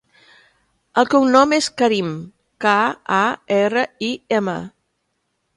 [1.01, 2.09] El cognom és Karim:
[2.65, 2.73] ca,
[3.21, 3.23] a,
[3.61, 4.61] erra, i, ema.